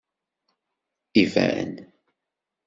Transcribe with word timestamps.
Iban! 1.23 1.69